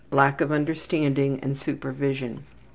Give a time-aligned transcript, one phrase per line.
[0.09, 2.41] Lack of understanding and supervision.